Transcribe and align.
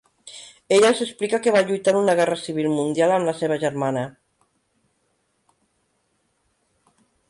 Ella 0.77 0.87
els 0.93 1.01
explica 1.05 1.39
que 1.43 1.53
va 1.57 1.61
lluitar 1.67 1.93
en 1.95 1.99
una 1.99 2.15
guerra 2.21 2.39
civil 2.45 2.71
mundial 2.79 3.15
amb 3.19 3.31
la 3.31 3.37
seva 3.43 3.61
germana. 3.67 4.09